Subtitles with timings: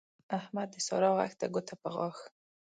[0.37, 2.17] احمد د سارا غږ ته ګوته په غاښ